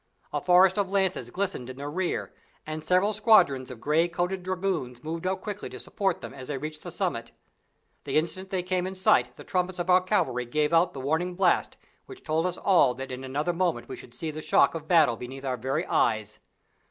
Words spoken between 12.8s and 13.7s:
that in another